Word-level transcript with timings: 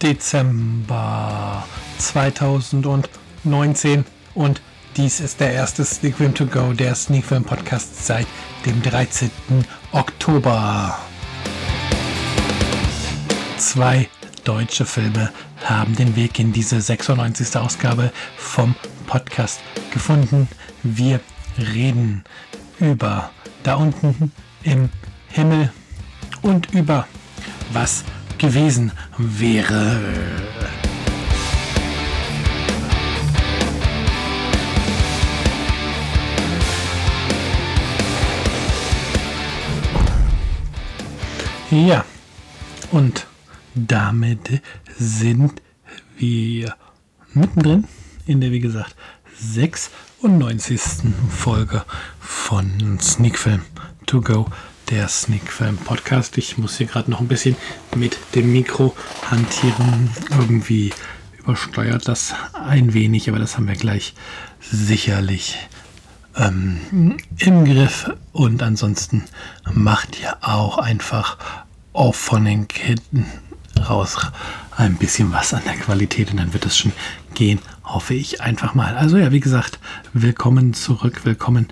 8. 0.00 0.02
Dezember 0.02 1.64
2019 1.98 4.04
und 4.34 4.60
dies 4.96 5.20
ist 5.20 5.40
der 5.40 5.52
erste 5.52 5.84
Sneak 5.84 6.16
Film 6.16 6.34
to 6.34 6.46
Go, 6.46 6.72
der 6.72 6.94
Sneak 6.94 7.24
Film 7.24 7.44
Podcast 7.44 8.06
seit 8.06 8.26
dem 8.64 8.82
13. 8.82 9.30
Oktober. 9.92 10.98
Zwei 13.58 14.08
deutsche 14.44 14.86
Filme 14.86 15.30
haben 15.64 15.94
den 15.94 16.16
Weg 16.16 16.38
in 16.38 16.52
diese 16.52 16.80
96. 16.80 17.56
Ausgabe 17.56 18.10
vom 18.36 18.74
Podcast 19.06 19.60
gefunden. 19.92 20.48
Wir 20.82 21.20
reden 21.58 22.24
über 22.78 23.30
da 23.62 23.74
unten 23.74 24.32
im 24.62 24.88
Himmel 25.28 25.70
und 26.42 26.72
über 26.72 27.06
was 27.72 28.04
gewesen 28.40 28.90
wäre. 29.18 30.00
Ja, 41.70 42.04
und 42.90 43.26
damit 43.74 44.62
sind 44.98 45.62
wir 46.16 46.74
mittendrin 47.32 47.84
in 48.26 48.40
der, 48.40 48.50
wie 48.50 48.60
gesagt, 48.60 48.96
96. 49.38 50.80
Folge 51.30 51.84
von 52.18 52.98
Sneak 53.00 53.38
Film 53.38 53.62
to 54.06 54.20
Go 54.20 54.46
der 54.90 55.06
Sneak 55.08 55.52
Film 55.52 55.76
Podcast. 55.76 56.36
Ich 56.36 56.58
muss 56.58 56.78
hier 56.78 56.86
gerade 56.86 57.10
noch 57.10 57.20
ein 57.20 57.28
bisschen 57.28 57.56
mit 57.94 58.18
dem 58.34 58.52
Mikro 58.52 58.94
hantieren. 59.30 60.10
Irgendwie 60.30 60.92
übersteuert 61.38 62.08
das 62.08 62.34
ein 62.52 62.92
wenig, 62.92 63.28
aber 63.28 63.38
das 63.38 63.56
haben 63.56 63.68
wir 63.68 63.76
gleich 63.76 64.14
sicherlich 64.60 65.56
ähm, 66.36 67.16
im 67.38 67.64
Griff. 67.64 68.10
Und 68.32 68.62
ansonsten 68.62 69.24
macht 69.72 70.20
ihr 70.20 70.36
auch 70.40 70.78
einfach 70.78 71.38
auf 71.92 72.16
von 72.16 72.44
den 72.44 72.66
Ketten 72.66 73.26
raus 73.88 74.18
ein 74.76 74.96
bisschen 74.96 75.32
was 75.32 75.54
an 75.54 75.62
der 75.64 75.76
Qualität 75.76 76.32
und 76.32 76.38
dann 76.38 76.52
wird 76.52 76.66
es 76.66 76.76
schon 76.76 76.92
gehen, 77.34 77.60
hoffe 77.84 78.14
ich 78.14 78.40
einfach 78.40 78.74
mal. 78.74 78.96
Also 78.96 79.18
ja, 79.18 79.30
wie 79.30 79.40
gesagt, 79.40 79.78
willkommen 80.12 80.74
zurück, 80.74 81.20
willkommen 81.24 81.68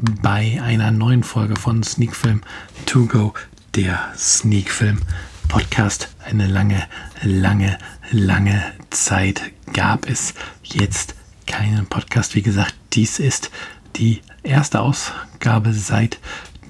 bei 0.00 0.60
einer 0.62 0.90
neuen 0.90 1.22
Folge 1.24 1.56
von 1.56 1.82
Sneak 1.82 2.14
Film 2.14 2.42
To 2.86 3.06
Go, 3.06 3.34
der 3.74 4.12
Sneak 4.16 4.70
Film 4.70 5.00
Podcast. 5.48 6.14
Eine 6.24 6.46
lange, 6.46 6.84
lange, 7.22 7.78
lange 8.10 8.62
Zeit 8.90 9.42
gab 9.72 10.08
es 10.08 10.34
jetzt 10.62 11.14
keinen 11.46 11.86
Podcast. 11.86 12.34
Wie 12.34 12.42
gesagt, 12.42 12.74
dies 12.92 13.18
ist 13.18 13.50
die 13.96 14.20
erste 14.42 14.80
Ausgabe 14.80 15.72
seit 15.72 16.20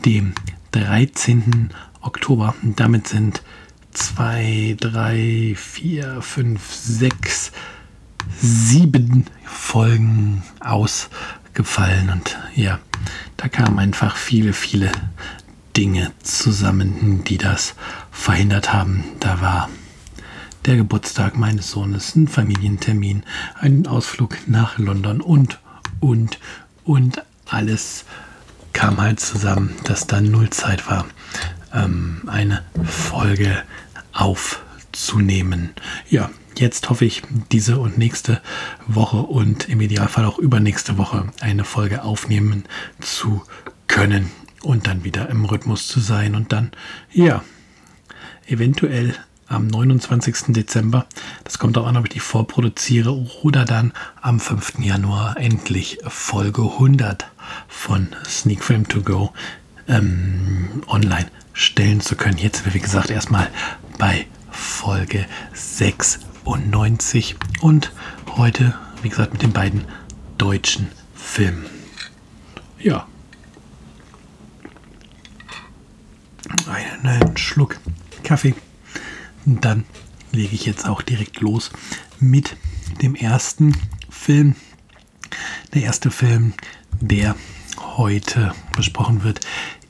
dem 0.04 0.32
13. 0.72 1.70
Oktober. 2.00 2.54
damit 2.62 3.08
sind 3.08 3.42
zwei, 3.92 4.76
drei, 4.80 5.54
vier, 5.56 6.22
fünf, 6.22 6.72
sechs, 6.72 7.52
sieben 8.40 9.26
Folgen 9.44 10.42
ausgefallen. 11.58 12.11
Und 12.11 12.39
ja, 12.55 12.79
da 13.36 13.48
kamen 13.48 13.79
einfach 13.79 14.17
viele, 14.17 14.52
viele 14.52 14.91
Dinge 15.77 16.13
zusammen, 16.23 17.24
die 17.24 17.39
das 17.39 17.74
verhindert 18.11 18.73
haben. 18.73 19.05
Da 19.20 19.41
war 19.41 19.68
der 20.64 20.77
Geburtstag 20.77 21.36
meines 21.36 21.70
Sohnes, 21.70 22.14
ein 22.14 22.29
Familientermin, 22.29 23.24
ein 23.61 23.86
Ausflug 23.86 24.36
nach 24.47 24.79
London 24.79 25.20
und, 25.20 25.58
und, 26.01 26.39
und 26.85 27.23
alles 27.47 28.05
kam 28.73 29.01
halt 29.01 29.18
zusammen, 29.18 29.74
dass 29.85 30.07
da 30.07 30.20
null 30.20 30.51
Zeit 30.51 30.89
war, 30.89 31.07
ähm, 31.73 32.23
eine 32.27 32.63
Folge 32.85 33.63
aufzunehmen. 34.13 35.70
Ja, 36.08 36.30
jetzt 36.61 36.91
hoffe 36.91 37.05
ich, 37.05 37.23
diese 37.52 37.79
und 37.79 37.98
nächste 37.98 38.41
Woche 38.86 39.19
und 39.19 39.69
im 39.69 39.80
Idealfall 39.80 40.24
auch 40.24 40.39
übernächste 40.39 40.98
Woche 40.98 41.29
eine 41.41 41.64
Folge 41.64 42.02
aufnehmen 42.02 42.64
zu 43.01 43.42
können 43.86 44.30
und 44.63 44.86
dann 44.86 45.05
wieder 45.05 45.29
im 45.29 45.45
Rhythmus 45.45 45.86
zu 45.86 46.01
sein 46.01 46.35
und 46.35 46.52
dann, 46.52 46.70
ja, 47.13 47.42
eventuell 48.47 49.14
am 49.48 49.67
29. 49.67 50.52
Dezember, 50.55 51.07
das 51.45 51.58
kommt 51.58 51.79
auch 51.79 51.86
an, 51.86 51.97
ob 51.97 52.05
ich 52.05 52.11
die 52.11 52.20
vorproduziere 52.20 53.13
oder 53.42 53.64
dann 53.64 53.92
am 54.20 54.41
5. 54.41 54.80
Januar 54.80 55.36
endlich 55.39 55.98
Folge 56.07 56.63
100 56.63 57.27
von 57.67 58.08
Sneak 58.27 58.63
Film 58.63 58.86
to 58.89 59.01
Go 59.01 59.33
ähm, 59.89 60.83
online 60.86 61.29
stellen 61.55 62.01
zu 62.01 62.14
können. 62.14 62.39
Jetzt, 62.39 62.73
wie 62.73 62.79
gesagt, 62.79 63.11
erstmal 63.11 63.48
bei 63.98 64.27
Folge 64.51 65.27
96 66.48 67.36
und 67.61 67.92
heute, 68.36 68.75
wie 69.03 69.11
gesagt, 69.11 69.33
mit 69.33 69.42
den 69.42 69.53
beiden 69.53 69.85
deutschen 70.39 70.89
Filmen. 71.14 71.67
Ja. 72.79 73.07
Einen 76.67 77.36
Schluck 77.36 77.79
Kaffee. 78.23 78.55
Und 79.45 79.64
dann 79.64 79.85
lege 80.33 80.55
ich 80.55 80.64
jetzt 80.64 80.89
auch 80.89 81.03
direkt 81.03 81.41
los 81.41 81.70
mit 82.19 82.57
dem 83.03 83.15
ersten 83.15 83.77
Film. 84.09 84.57
Der 85.75 85.83
erste 85.83 86.11
Film, 86.11 86.55
der 87.01 87.36
heute 87.79 88.55
besprochen 88.75 89.23
wird, 89.23 89.41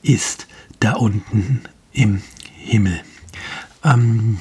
ist 0.01 0.47
da 0.81 0.93
unten 0.93 1.61
im 1.93 2.21
Himmel. 2.53 2.99
Ähm, 3.83 4.39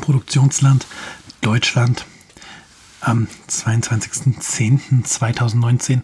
Produktionsland 0.00 0.86
Deutschland 1.40 2.06
am 3.00 3.26
22.10.2019 3.48 6.02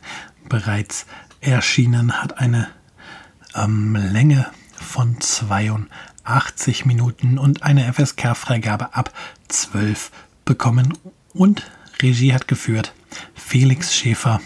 bereits 0.49 1.07
erschienen, 1.41 2.23
hat 2.23 2.39
eine 2.39 2.69
ähm, 3.55 3.95
Länge 3.97 4.47
von 4.75 5.21
82 5.21 6.87
Minuten 6.87 7.39
und 7.39 7.63
eine 7.63 7.93
FSK-Freigabe 7.93 8.95
ab 8.95 9.13
12 9.49 10.11
bekommen. 10.45 10.97
Und 11.35 11.63
Regie 12.01 12.35
hat 12.35 12.49
geführt 12.49 12.93
Felix 13.35 13.95
Schäfer, 13.95 14.41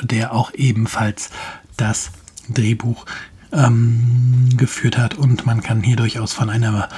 der 0.00 0.32
auch 0.32 0.52
ebenfalls 0.54 1.30
das 1.76 2.12
Drehbuch 2.48 3.06
ähm, 3.52 4.48
geführt 4.56 4.98
hat. 4.98 5.14
Und 5.14 5.46
man 5.46 5.62
kann 5.62 5.82
hier 5.82 5.96
durchaus 5.96 6.32
von 6.32 6.50
einer 6.50 6.88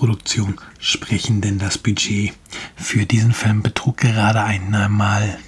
Low-Budget-Produktion 0.00 0.56
sprechen, 0.78 1.40
denn 1.40 1.58
das 1.58 1.76
Budget 1.78 2.32
für 2.74 3.04
diesen 3.04 3.32
Film 3.32 3.62
betrug 3.62 3.98
gerade 3.98 4.42
einmal 4.42 5.38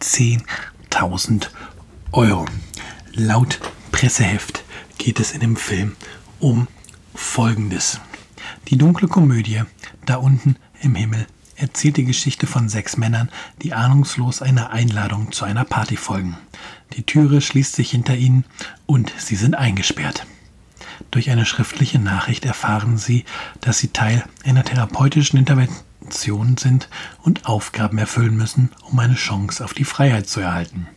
10.000 0.00 1.48
Euro. 2.12 2.46
Laut 3.14 3.58
Presseheft 3.92 4.64
geht 4.98 5.18
es 5.18 5.32
in 5.32 5.40
dem 5.40 5.56
Film 5.56 5.96
um 6.40 6.68
Folgendes. 7.14 8.00
Die 8.68 8.76
dunkle 8.76 9.08
Komödie 9.08 9.62
da 10.04 10.16
unten 10.16 10.56
im 10.82 10.94
Himmel 10.94 11.26
erzählt 11.56 11.96
die 11.96 12.04
Geschichte 12.04 12.46
von 12.46 12.68
sechs 12.68 12.98
Männern, 12.98 13.30
die 13.62 13.72
ahnungslos 13.72 14.42
einer 14.42 14.70
Einladung 14.70 15.32
zu 15.32 15.46
einer 15.46 15.64
Party 15.64 15.96
folgen. 15.96 16.36
Die 16.92 17.02
Türe 17.02 17.40
schließt 17.40 17.74
sich 17.74 17.90
hinter 17.92 18.14
ihnen 18.14 18.44
und 18.84 19.12
sie 19.16 19.36
sind 19.36 19.54
eingesperrt. 19.54 20.26
Durch 21.10 21.30
eine 21.30 21.46
schriftliche 21.46 21.98
Nachricht 21.98 22.44
erfahren 22.44 22.98
sie, 22.98 23.24
dass 23.60 23.78
sie 23.78 23.88
Teil 23.88 24.24
einer 24.44 24.64
therapeutischen 24.64 25.38
Intervention 25.38 26.56
sind 26.56 26.88
und 27.22 27.46
Aufgaben 27.46 27.98
erfüllen 27.98 28.36
müssen, 28.36 28.70
um 28.90 28.98
eine 28.98 29.14
Chance 29.14 29.64
auf 29.64 29.74
die 29.74 29.84
Freiheit 29.84 30.28
zu 30.28 30.40
erhalten. 30.40 30.88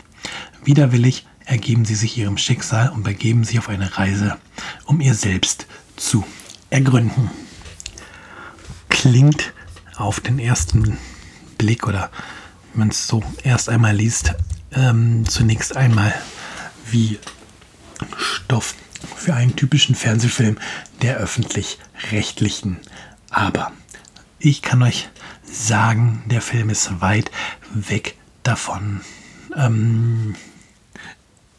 Widerwillig 0.63 1.25
ergeben 1.45 1.85
sie 1.85 1.95
sich 1.95 2.17
ihrem 2.17 2.37
Schicksal 2.37 2.89
und 2.89 3.03
begeben 3.03 3.43
sich 3.43 3.59
auf 3.59 3.69
eine 3.69 3.97
Reise, 3.97 4.37
um 4.85 5.01
ihr 5.01 5.13
Selbst 5.13 5.67
zu 5.95 6.25
ergründen. 6.69 7.31
Klingt 8.89 9.53
auf 9.95 10.19
den 10.19 10.39
ersten 10.39 10.97
Blick 11.57 11.87
oder 11.87 12.09
wenn 12.73 12.79
man 12.79 12.89
es 12.89 13.07
so 13.07 13.23
erst 13.43 13.69
einmal 13.69 13.95
liest, 13.95 14.35
ähm, 14.73 15.25
zunächst 15.27 15.75
einmal 15.75 16.13
wie 16.91 17.19
Stoff 18.17 18.75
für 19.15 19.33
einen 19.33 19.55
typischen 19.55 19.95
Fernsehfilm 19.95 20.57
der 21.01 21.17
öffentlich-rechtlichen. 21.17 22.77
Aber 23.29 23.71
ich 24.39 24.61
kann 24.61 24.81
euch 24.83 25.09
sagen, 25.43 26.23
der 26.27 26.41
Film 26.41 26.69
ist 26.69 27.01
weit 27.01 27.31
weg 27.73 28.15
davon, 28.43 29.01
ähm, 29.55 30.35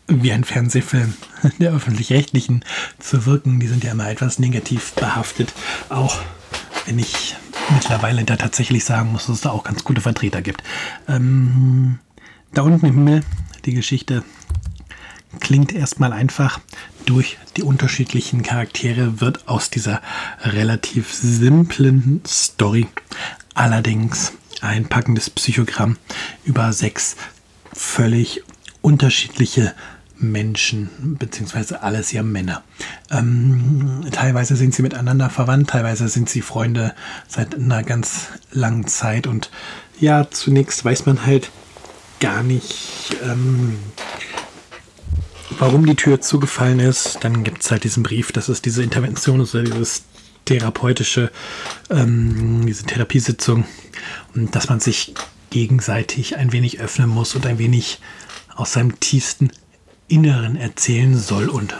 wie 0.07 0.33
ein 0.33 0.45
Fernsehfilm 0.45 1.15
der 1.59 1.73
öffentlich-rechtlichen 1.73 2.65
zu 2.99 3.27
wirken. 3.27 3.61
Die 3.61 3.69
sind 3.69 3.85
ja 3.85 3.93
immer 3.93 4.11
etwas 4.11 4.39
negativ 4.39 4.93
behaftet. 4.93 5.53
Auch 5.89 6.19
wenn 6.87 6.99
ich 6.99 7.37
mittlerweile 7.73 8.25
da 8.25 8.37
tatsächlich 8.37 8.85
sagen 8.85 9.13
muss, 9.13 9.27
dass 9.27 9.37
es 9.37 9.41
da 9.43 9.51
auch 9.51 9.65
ganz 9.65 9.85
gute 9.85 10.01
Vertreter 10.01 10.43
gibt. 10.43 10.63
Ähm, 11.09 11.99
da 12.53 12.63
unten 12.63 12.87
im 12.87 12.95
Himmel, 12.95 13.23
die 13.65 13.75
Geschichte 13.75 14.25
klingt 15.39 15.73
erstmal 15.73 16.13
einfach. 16.13 16.61
Durch 17.07 17.39
die 17.57 17.63
unterschiedlichen 17.63 18.43
Charaktere 18.43 19.21
wird 19.21 19.49
aus 19.49 19.71
dieser 19.71 20.01
relativ 20.43 21.13
simplen 21.13 22.21
Story 22.27 22.87
allerdings 23.55 24.33
ein 24.61 24.87
packendes 24.87 25.31
Psychogramm 25.31 25.97
über 26.45 26.73
sechs 26.73 27.17
völlig 27.73 28.43
unterschiedliche 28.83 29.75
Menschen, 30.21 31.17
beziehungsweise 31.19 31.83
alles 31.83 32.13
ja 32.13 32.23
Männer. 32.23 32.63
Ähm, 33.11 34.07
teilweise 34.13 34.55
sind 34.55 34.75
sie 34.75 34.83
miteinander 34.83 35.31
verwandt, 35.31 35.71
teilweise 35.71 36.09
sind 36.09 36.29
sie 36.29 36.43
Freunde 36.43 36.95
seit 37.27 37.55
einer 37.55 37.83
ganz 37.83 38.29
langen 38.53 38.87
Zeit 38.87 39.27
und 39.27 39.51
ja, 39.99 40.31
zunächst 40.31 40.85
weiß 40.85 41.07
man 41.07 41.25
halt 41.25 41.51
gar 42.21 42.43
nicht, 42.43 43.17
ähm, 43.25 43.79
warum 45.59 45.87
die 45.87 45.97
Tür 45.97 46.21
zugefallen 46.21 46.81
ist. 46.81 47.19
Dann 47.23 47.45
gibt 47.45 47.63
es 47.63 47.71
halt 47.71 47.85
diesen 47.85 48.03
Brief, 48.03 48.33
dass 48.33 48.49
es 48.49 48.63
diese 48.63 48.83
Intervention 48.83 49.41
ist 49.41 49.55
dieses 49.55 50.05
therapeutische, 50.45 51.31
ähm, 51.91 52.67
diese 52.67 52.85
Therapiesitzung 52.85 53.65
und 54.35 54.55
dass 54.55 54.69
man 54.69 54.81
sich 54.81 55.15
gegenseitig 55.51 56.37
ein 56.37 56.53
wenig 56.53 56.81
öffnen 56.81 57.09
muss 57.09 57.35
und 57.35 57.47
ein 57.47 57.59
wenig 57.59 58.01
aus 58.55 58.73
seinem 58.73 58.99
tiefsten 59.01 59.51
Inneren 60.09 60.57
erzählen 60.57 61.17
soll 61.17 61.49
und 61.49 61.75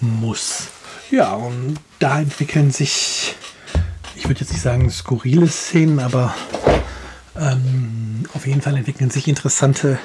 muss. 0.00 0.68
Ja, 1.10 1.34
und 1.34 1.78
da 1.98 2.20
entwickeln 2.20 2.70
sich, 2.70 3.34
ich 4.16 4.28
würde 4.28 4.40
jetzt 4.40 4.52
nicht 4.52 4.62
sagen 4.62 4.90
skurrile 4.90 5.48
Szenen, 5.48 5.98
aber 5.98 6.34
ähm, 7.38 8.24
auf 8.34 8.46
jeden 8.46 8.62
Fall 8.62 8.76
entwickeln 8.76 9.10
sich 9.10 9.28
interessante 9.28 9.98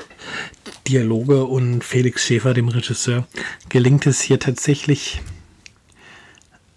Dialoge 0.88 1.46
und 1.46 1.84
Felix 1.84 2.26
Schäfer, 2.26 2.54
dem 2.54 2.70
Regisseur, 2.70 3.28
gelingt 3.70 4.06
es 4.08 4.22
hier 4.22 4.40
tatsächlich 4.40 5.22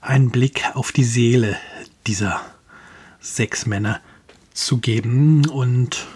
einen 0.00 0.30
Blick 0.30 0.64
auf 0.74 0.92
die 0.92 1.04
Seele 1.04 1.56
dieser 2.06 2.40
sechs 3.20 3.66
Männer 3.66 4.00
zu 4.52 4.78
geben 4.78 5.48
und 5.48 6.06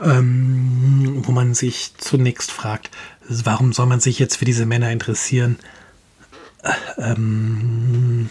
ähm, 0.00 1.22
wo 1.24 1.32
man 1.32 1.54
sich 1.54 1.92
zunächst 1.98 2.50
fragt, 2.50 2.90
warum 3.28 3.72
soll 3.72 3.86
man 3.86 4.00
sich 4.00 4.18
jetzt 4.18 4.36
für 4.36 4.44
diese 4.44 4.66
Männer 4.66 4.90
interessieren? 4.90 5.58
Äh, 6.62 6.72
ähm, 6.98 8.30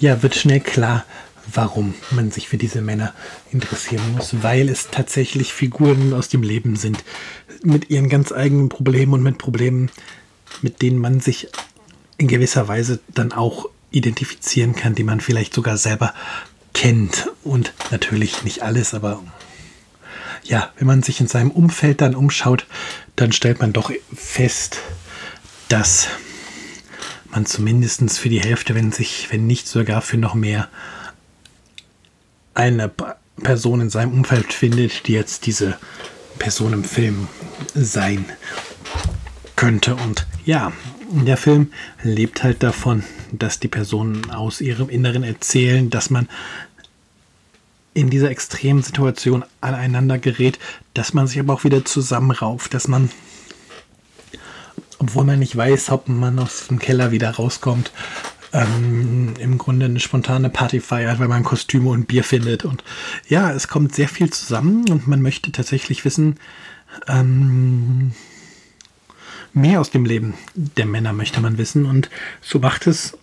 ja, 0.00 0.22
wird 0.22 0.34
schnell 0.34 0.60
klar, 0.60 1.04
warum 1.52 1.94
man 2.10 2.30
sich 2.30 2.48
für 2.48 2.56
diese 2.56 2.82
Männer 2.82 3.14
interessieren 3.50 4.12
muss, 4.16 4.42
weil 4.42 4.68
es 4.68 4.88
tatsächlich 4.90 5.52
Figuren 5.52 6.12
aus 6.12 6.28
dem 6.28 6.42
Leben 6.42 6.76
sind, 6.76 7.04
mit 7.62 7.90
ihren 7.90 8.08
ganz 8.08 8.32
eigenen 8.32 8.68
Problemen 8.68 9.12
und 9.12 9.22
mit 9.22 9.38
Problemen, 9.38 9.90
mit 10.60 10.82
denen 10.82 10.98
man 10.98 11.20
sich 11.20 11.48
in 12.18 12.28
gewisser 12.28 12.68
Weise 12.68 13.00
dann 13.14 13.32
auch 13.32 13.68
identifizieren 13.90 14.74
kann, 14.74 14.94
die 14.94 15.04
man 15.04 15.20
vielleicht 15.20 15.54
sogar 15.54 15.76
selber 15.76 16.14
kennt. 16.72 17.30
Und 17.44 17.72
natürlich 17.90 18.44
nicht 18.44 18.62
alles, 18.62 18.94
aber 18.94 19.22
ja, 20.44 20.70
wenn 20.76 20.86
man 20.86 21.02
sich 21.02 21.20
in 21.20 21.28
seinem 21.28 21.50
Umfeld 21.50 22.00
dann 22.00 22.14
umschaut, 22.14 22.66
dann 23.16 23.32
stellt 23.32 23.60
man 23.60 23.72
doch 23.72 23.92
fest, 24.14 24.78
dass 25.68 26.08
man 27.30 27.46
zumindest 27.46 28.18
für 28.18 28.28
die 28.28 28.40
Hälfte, 28.40 28.74
wenn 28.74 28.92
sich, 28.92 29.28
wenn 29.30 29.46
nicht 29.46 29.66
sogar 29.66 30.02
für 30.02 30.18
noch 30.18 30.34
mehr, 30.34 30.68
eine 32.54 32.90
Person 33.42 33.80
in 33.80 33.90
seinem 33.90 34.12
Umfeld 34.12 34.52
findet, 34.52 35.06
die 35.06 35.12
jetzt 35.12 35.46
diese 35.46 35.78
Person 36.38 36.72
im 36.72 36.84
Film 36.84 37.28
sein 37.74 38.24
könnte. 39.56 39.94
Und 39.94 40.26
ja, 40.44 40.72
der 41.10 41.36
Film 41.36 41.72
lebt 42.02 42.42
halt 42.42 42.62
davon, 42.62 43.04
dass 43.32 43.60
die 43.60 43.68
Personen 43.68 44.30
aus 44.30 44.60
ihrem 44.60 44.88
Inneren 44.88 45.22
erzählen, 45.22 45.90
dass 45.90 46.10
man 46.10 46.28
in 47.94 48.10
dieser 48.10 48.30
extremen 48.30 48.82
Situation 48.82 49.44
aneinander 49.60 50.18
gerät, 50.18 50.58
dass 50.94 51.12
man 51.12 51.26
sich 51.26 51.38
aber 51.38 51.52
auch 51.52 51.64
wieder 51.64 51.84
zusammenrauft, 51.84 52.72
dass 52.72 52.88
man, 52.88 53.10
obwohl 54.98 55.24
man 55.24 55.38
nicht 55.38 55.56
weiß, 55.56 55.90
ob 55.90 56.08
man 56.08 56.38
aus 56.38 56.68
dem 56.68 56.78
Keller 56.78 57.10
wieder 57.10 57.30
rauskommt, 57.30 57.92
ähm, 58.52 59.34
im 59.38 59.58
Grunde 59.58 59.86
eine 59.86 60.00
spontane 60.00 60.50
Party 60.50 60.80
feiert, 60.80 61.18
weil 61.18 61.28
man 61.28 61.44
Kostüme 61.44 61.90
und 61.90 62.08
Bier 62.08 62.24
findet. 62.24 62.64
Und 62.64 62.84
ja, 63.28 63.50
es 63.52 63.68
kommt 63.68 63.94
sehr 63.94 64.08
viel 64.08 64.30
zusammen 64.30 64.88
und 64.90 65.06
man 65.06 65.22
möchte 65.22 65.52
tatsächlich 65.52 66.04
wissen, 66.04 66.36
ähm, 67.08 68.12
mehr 69.52 69.80
aus 69.80 69.90
dem 69.90 70.04
Leben 70.04 70.34
der 70.54 70.86
Männer 70.86 71.12
möchte 71.12 71.40
man 71.40 71.58
wissen. 71.58 71.86
Und 71.86 72.10
so 72.40 72.58
macht 72.58 72.86
es 72.86 73.16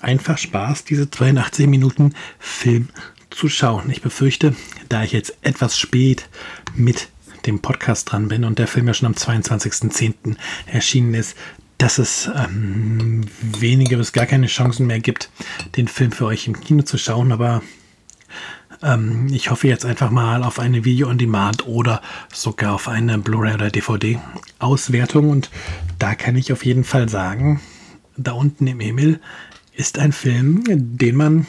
einfach 0.00 0.38
Spaß, 0.38 0.84
diese 0.84 1.10
82 1.10 1.66
Minuten 1.66 2.14
Film 2.38 2.88
zu 3.30 3.48
schauen. 3.48 3.90
Ich 3.90 4.02
befürchte, 4.02 4.54
da 4.88 5.02
ich 5.02 5.12
jetzt 5.12 5.36
etwas 5.42 5.78
spät 5.78 6.28
mit 6.74 7.08
dem 7.46 7.60
Podcast 7.60 8.10
dran 8.10 8.28
bin 8.28 8.44
und 8.44 8.58
der 8.58 8.66
Film 8.66 8.86
ja 8.86 8.94
schon 8.94 9.06
am 9.06 9.14
22.10. 9.14 10.36
erschienen 10.66 11.14
ist, 11.14 11.36
dass 11.78 11.98
es 11.98 12.30
ähm, 12.34 13.22
wenige 13.42 13.96
bis 13.96 14.12
gar 14.12 14.26
keine 14.26 14.46
Chancen 14.46 14.86
mehr 14.86 15.00
gibt, 15.00 15.30
den 15.76 15.88
Film 15.88 16.12
für 16.12 16.26
euch 16.26 16.46
im 16.46 16.58
Kino 16.58 16.82
zu 16.82 16.98
schauen. 16.98 17.32
Aber 17.32 17.62
ähm, 18.82 19.28
ich 19.32 19.50
hoffe 19.50 19.68
jetzt 19.68 19.84
einfach 19.84 20.10
mal 20.10 20.44
auf 20.44 20.58
eine 20.58 20.84
Video-on-Demand 20.84 21.66
oder 21.66 22.00
sogar 22.32 22.74
auf 22.74 22.88
eine 22.88 23.18
Blu-ray 23.18 23.54
oder 23.54 23.70
DVD-Auswertung. 23.70 25.30
Und 25.30 25.50
da 25.98 26.14
kann 26.14 26.36
ich 26.36 26.52
auf 26.52 26.64
jeden 26.64 26.84
Fall 26.84 27.08
sagen, 27.08 27.60
da 28.16 28.32
unten 28.32 28.66
im 28.66 28.80
Himmel 28.80 29.20
ist 29.72 29.98
ein 29.98 30.12
Film, 30.12 30.62
den 30.66 31.16
man 31.16 31.46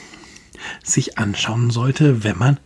sich 0.83 1.17
anschauen 1.17 1.69
sollte, 1.69 2.23
wenn 2.23 2.37
man 2.37 2.57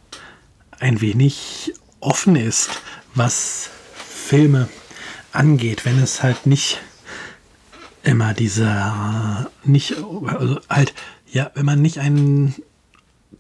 ein 0.80 1.02
wenig 1.02 1.74
offen 2.00 2.36
ist, 2.36 2.82
was 3.14 3.70
Filme 3.94 4.70
angeht, 5.34 5.86
wenn 5.86 6.00
es 6.00 6.24
halt 6.24 6.46
nicht 6.46 6.80
immer 8.04 8.34
dieser, 8.34 9.50
nicht, 9.64 9.96
also 10.26 10.60
halt, 10.70 10.94
ja, 11.32 11.52
wenn 11.56 11.66
man 11.66 11.82
nicht 11.82 12.00
einen 12.00 12.56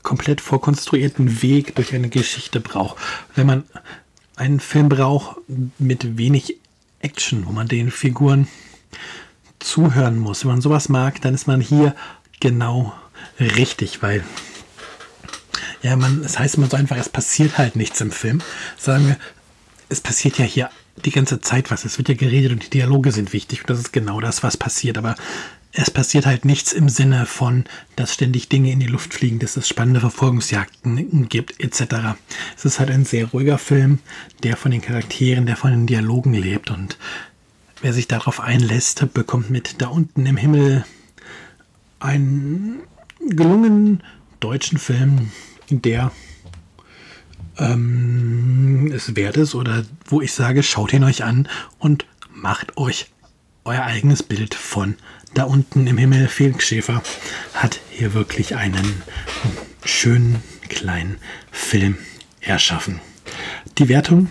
komplett 0.03 0.41
vorkonstruierten 0.41 1.41
Weg 1.41 1.75
durch 1.75 1.93
eine 1.93 2.09
Geschichte 2.09 2.59
braucht, 2.59 2.97
wenn 3.35 3.47
man 3.47 3.63
einen 4.35 4.59
Film 4.59 4.89
braucht 4.89 5.37
mit 5.77 6.17
wenig 6.17 6.57
Action, 6.99 7.45
wo 7.45 7.51
man 7.51 7.67
den 7.67 7.91
Figuren 7.91 8.47
zuhören 9.59 10.17
muss, 10.17 10.43
wenn 10.43 10.51
man 10.51 10.61
sowas 10.61 10.89
mag, 10.89 11.21
dann 11.21 11.33
ist 11.33 11.47
man 11.47 11.61
hier 11.61 11.95
genau 12.39 12.93
richtig, 13.39 14.01
weil 14.01 14.23
ja, 15.81 15.95
man, 15.95 16.23
es 16.23 16.39
heißt 16.39 16.55
immer 16.55 16.67
so 16.67 16.77
einfach, 16.77 16.97
es 16.97 17.09
passiert 17.09 17.57
halt 17.57 17.75
nichts 17.75 18.01
im 18.01 18.11
Film. 18.11 18.41
Sagen 18.77 19.07
wir, 19.07 19.17
es 19.87 20.01
passiert 20.01 20.37
ja 20.37 20.45
hier 20.45 20.69
die 21.05 21.11
ganze 21.11 21.41
Zeit 21.41 21.71
was. 21.71 21.85
Es 21.85 21.97
wird 21.97 22.09
ja 22.09 22.15
geredet 22.15 22.51
und 22.51 22.65
die 22.65 22.69
Dialoge 22.69 23.11
sind 23.11 23.33
wichtig 23.33 23.61
und 23.61 23.69
das 23.69 23.79
ist 23.79 23.93
genau 23.93 24.19
das, 24.21 24.43
was 24.43 24.57
passiert. 24.57 24.97
Aber 24.97 25.15
es 25.71 25.91
passiert 25.91 26.25
halt 26.25 26.45
nichts 26.45 26.73
im 26.73 26.89
Sinne 26.89 27.25
von, 27.25 27.65
dass 27.95 28.13
ständig 28.13 28.49
Dinge 28.49 28.71
in 28.71 28.79
die 28.79 28.87
Luft 28.87 29.13
fliegen, 29.13 29.39
dass 29.39 29.55
es 29.55 29.67
spannende 29.67 29.99
Verfolgungsjagden 29.99 31.29
gibt, 31.29 31.59
etc. 31.59 32.17
Es 32.57 32.65
ist 32.65 32.79
halt 32.79 32.89
ein 32.89 33.05
sehr 33.05 33.27
ruhiger 33.27 33.57
Film, 33.57 33.99
der 34.43 34.57
von 34.57 34.71
den 34.71 34.81
Charakteren, 34.81 35.45
der 35.45 35.57
von 35.57 35.71
den 35.71 35.87
Dialogen 35.87 36.33
lebt 36.33 36.71
und 36.71 36.97
wer 37.81 37.93
sich 37.93 38.07
darauf 38.07 38.39
einlässt, 38.39 39.13
bekommt 39.13 39.49
mit 39.49 39.81
da 39.81 39.87
unten 39.87 40.25
im 40.25 40.37
Himmel 40.37 40.85
einen 41.99 42.79
gelungenen 43.19 44.01
deutschen 44.39 44.77
Film, 44.77 45.31
der 45.69 46.11
ähm, 47.59 48.91
es 48.93 49.15
wert 49.15 49.37
ist 49.37 49.55
oder 49.55 49.83
wo 50.05 50.21
ich 50.21 50.33
sage, 50.33 50.63
schaut 50.63 50.93
ihn 50.93 51.03
euch 51.03 51.23
an 51.23 51.47
und 51.77 52.05
macht 52.33 52.77
euch 52.77 53.07
euer 53.65 53.83
eigenes 53.83 54.23
Bild 54.23 54.55
von 54.55 54.95
da 55.33 55.43
unten 55.43 55.85
im 55.87 55.97
Himmel. 55.97 56.27
Felix 56.27 56.65
Schäfer 56.65 57.03
hat 57.53 57.79
hier 57.91 58.13
wirklich 58.13 58.55
einen 58.55 59.03
schönen 59.85 60.41
kleinen 60.69 61.17
Film 61.51 61.97
erschaffen. 62.41 62.99
Die 63.77 63.89
Wertung 63.89 64.29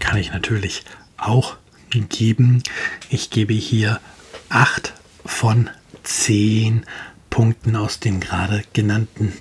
kann 0.00 0.18
ich 0.18 0.32
natürlich 0.32 0.84
auch 1.16 1.56
geben. 1.90 2.62
Ich 3.10 3.30
gebe 3.30 3.54
hier 3.54 4.00
8 4.48 4.94
von 5.24 5.70
10 6.02 6.84
Punkten 7.30 7.76
aus 7.76 8.00
den 8.00 8.20
gerade 8.20 8.62
genannten 8.72 9.32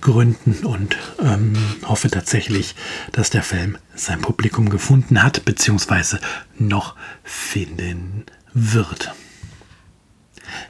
Gründen 0.00 0.64
und 0.64 0.96
ähm, 1.20 1.52
hoffe 1.84 2.10
tatsächlich, 2.10 2.74
dass 3.12 3.30
der 3.30 3.42
Film 3.42 3.76
sein 3.94 4.20
Publikum 4.20 4.70
gefunden 4.70 5.22
hat, 5.22 5.44
beziehungsweise 5.44 6.20
noch 6.58 6.96
finden 7.22 8.24
wird. 8.54 9.12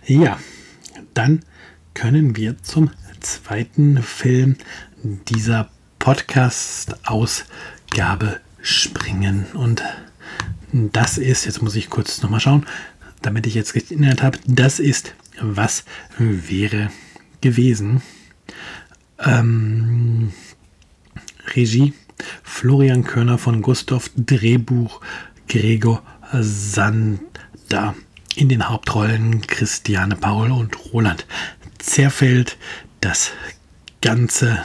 Ja, 0.07 0.39
dann 1.15 1.41
können 1.95 2.37
wir 2.37 2.63
zum 2.63 2.91
zweiten 3.21 4.03
Film 4.03 4.57
dieser 5.03 5.71
Podcast-Ausgabe 5.99 8.41
springen. 8.63 9.47
Und 9.55 9.83
das 10.73 11.19
ist, 11.19 11.45
jetzt 11.45 11.63
muss 11.63 11.77
ich 11.77 11.91
kurz 11.91 12.23
nochmal 12.23 12.41
schauen, 12.41 12.67
damit 13.23 13.47
ich 13.47 13.55
jetzt 13.55 13.75
richtig 13.75 13.99
Inhalt 13.99 14.23
habe, 14.23 14.39
das 14.47 14.79
ist, 14.79 15.15
was 15.41 15.85
wäre 16.19 16.91
gewesen. 17.41 18.03
Ähm, 19.25 20.33
Regie 21.55 21.93
Florian 22.43 23.05
Körner 23.05 23.39
von 23.39 23.62
Gustav, 23.62 24.11
Drehbuch 24.17 25.00
Gregor 25.49 26.03
Sander. 26.33 27.95
In 28.37 28.49
den 28.49 28.69
Hauptrollen 28.69 29.41
Christiane 29.47 30.17
Paul 30.17 30.53
und 30.53 30.93
Roland 30.93 31.27
Zerfeld. 31.79 32.57
Das 33.00 33.33
Ganze 34.00 34.65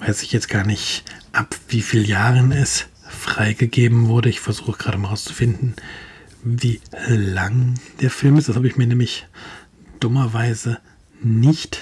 weiß 0.00 0.22
ich 0.22 0.32
jetzt 0.32 0.48
gar 0.48 0.64
nicht, 0.64 1.04
ab 1.32 1.56
wie 1.68 1.82
vielen 1.82 2.04
Jahren 2.04 2.52
es 2.52 2.86
freigegeben 3.08 4.06
wurde. 4.08 4.28
Ich 4.28 4.40
versuche 4.40 4.78
gerade 4.78 4.98
mal 4.98 5.08
herauszufinden, 5.08 5.74
wie 6.44 6.80
lang 7.08 7.74
der 8.00 8.10
Film 8.10 8.36
ist. 8.36 8.48
Das 8.48 8.56
habe 8.56 8.68
ich 8.68 8.76
mir 8.76 8.86
nämlich 8.86 9.26
dummerweise 9.98 10.78
nicht 11.20 11.80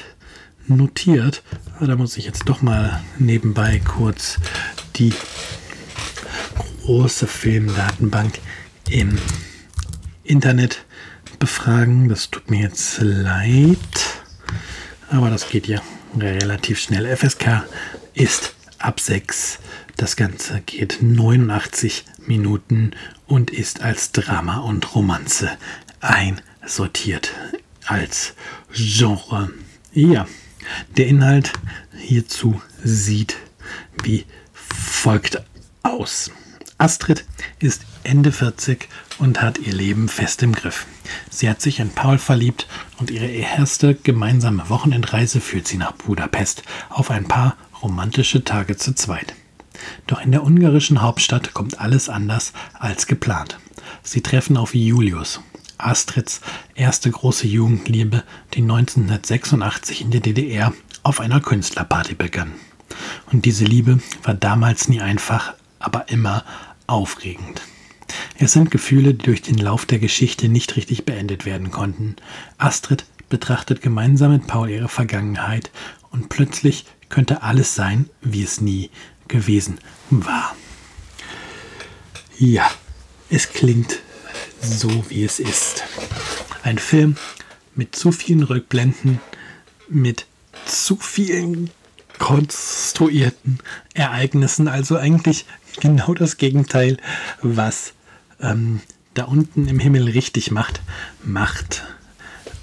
notiert. 0.68 1.42
Da 1.80 1.96
muss 1.96 2.16
ich 2.16 2.24
jetzt 2.24 2.48
doch 2.48 2.62
mal 2.62 3.02
nebenbei 3.18 3.80
kurz 3.84 4.38
die 4.96 5.12
große 6.84 7.26
Filmdatenbank 7.26 8.38
im 8.88 9.18
Internet 10.24 10.84
befragen. 11.38 12.08
Das 12.08 12.30
tut 12.30 12.50
mir 12.50 12.62
jetzt 12.62 13.00
leid. 13.00 13.78
Aber 15.10 15.30
das 15.30 15.48
geht 15.48 15.66
ja 15.66 15.80
relativ 16.18 16.80
schnell. 16.80 17.14
FSK 17.16 17.64
ist 18.14 18.54
ab 18.78 19.00
6. 19.00 19.58
Das 19.96 20.16
Ganze 20.16 20.60
geht 20.66 20.98
89 21.00 22.04
Minuten 22.26 22.92
und 23.26 23.50
ist 23.50 23.82
als 23.82 24.12
Drama 24.12 24.58
und 24.58 24.94
Romanze 24.94 25.50
einsortiert 26.00 27.32
als 27.86 28.34
Genre. 28.72 29.50
Ja, 29.92 30.26
der 30.96 31.06
Inhalt 31.06 31.52
hierzu 31.96 32.60
sieht 32.82 33.36
wie 34.02 34.24
folgt 34.52 35.42
aus. 35.82 36.30
Astrid 36.78 37.24
ist 37.58 37.82
Ende 38.04 38.32
40 38.32 38.88
und 39.18 39.40
hat 39.40 39.58
ihr 39.58 39.72
Leben 39.72 40.08
fest 40.08 40.42
im 40.42 40.52
Griff. 40.52 40.86
Sie 41.30 41.48
hat 41.48 41.62
sich 41.62 41.80
in 41.80 41.90
Paul 41.90 42.18
verliebt 42.18 42.66
und 42.98 43.10
ihre 43.10 43.26
erste 43.26 43.94
gemeinsame 43.94 44.68
Wochenendreise 44.68 45.40
führt 45.40 45.66
sie 45.66 45.78
nach 45.78 45.92
Budapest 45.92 46.62
auf 46.90 47.10
ein 47.10 47.24
paar 47.24 47.56
romantische 47.82 48.44
Tage 48.44 48.76
zu 48.76 48.94
zweit. 48.94 49.34
Doch 50.06 50.20
in 50.20 50.32
der 50.32 50.44
ungarischen 50.44 51.02
Hauptstadt 51.02 51.54
kommt 51.54 51.80
alles 51.80 52.08
anders 52.08 52.52
als 52.74 53.06
geplant. 53.06 53.58
Sie 54.02 54.20
treffen 54.20 54.56
auf 54.56 54.74
Julius, 54.74 55.40
Astrids 55.78 56.40
erste 56.74 57.10
große 57.10 57.46
Jugendliebe, 57.46 58.22
die 58.54 58.62
1986 58.62 60.00
in 60.02 60.10
der 60.10 60.20
DDR 60.20 60.72
auf 61.02 61.20
einer 61.20 61.40
Künstlerparty 61.40 62.14
begann. 62.14 62.52
Und 63.32 63.44
diese 63.44 63.64
Liebe 63.64 64.00
war 64.22 64.34
damals 64.34 64.88
nie 64.88 65.00
einfach, 65.00 65.54
aber 65.78 66.08
immer 66.08 66.44
aufregend. 66.86 67.62
Es 68.38 68.52
sind 68.52 68.70
Gefühle, 68.70 69.14
die 69.14 69.24
durch 69.24 69.42
den 69.42 69.58
Lauf 69.58 69.86
der 69.86 69.98
Geschichte 69.98 70.48
nicht 70.48 70.76
richtig 70.76 71.04
beendet 71.04 71.44
werden 71.44 71.70
konnten. 71.70 72.16
Astrid 72.58 73.04
betrachtet 73.28 73.82
gemeinsam 73.82 74.32
mit 74.32 74.46
Paul 74.46 74.70
ihre 74.70 74.88
Vergangenheit 74.88 75.70
und 76.10 76.28
plötzlich 76.28 76.84
könnte 77.08 77.42
alles 77.42 77.74
sein, 77.74 78.08
wie 78.20 78.42
es 78.42 78.60
nie 78.60 78.90
gewesen 79.28 79.78
war. 80.10 80.54
Ja, 82.38 82.70
es 83.30 83.48
klingt 83.50 84.00
so, 84.66 85.08
wie 85.08 85.24
es 85.24 85.40
ist. 85.40 85.84
Ein 86.62 86.78
Film 86.78 87.16
mit 87.74 87.94
zu 87.94 88.12
vielen 88.12 88.42
Rückblenden, 88.42 89.20
mit 89.88 90.26
zu 90.66 90.96
vielen 90.96 91.70
konstruierten 92.18 93.58
Ereignissen, 93.94 94.68
also 94.68 94.96
eigentlich 94.96 95.44
genau 95.80 96.14
das 96.14 96.38
Gegenteil, 96.38 96.96
was 97.42 97.92
ähm, 98.40 98.80
da 99.14 99.24
unten 99.24 99.68
im 99.68 99.78
Himmel 99.78 100.08
richtig 100.08 100.50
macht, 100.50 100.80
macht. 101.22 101.84